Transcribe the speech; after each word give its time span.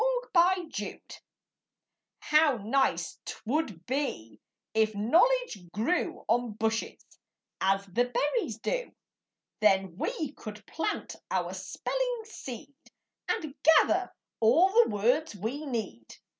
EASY 0.01 0.31
KNOWLEDGE 0.33 1.21
How 2.21 2.57
nice 2.57 3.19
'twould 3.23 3.85
be 3.85 4.41
if 4.73 4.95
knowledge 4.95 5.69
grew 5.71 6.25
On 6.27 6.53
bushes, 6.53 7.05
as 7.61 7.85
the 7.85 8.05
berries 8.05 8.57
do! 8.57 8.93
Then 9.59 9.95
we 9.99 10.31
could 10.31 10.65
plant 10.65 11.17
our 11.29 11.53
spelling 11.53 12.23
seed, 12.23 12.73
And 13.29 13.53
gather 13.61 14.11
all 14.39 14.69
the 14.83 14.89
words 14.89 15.35
we 15.35 15.67
need. 15.67 16.15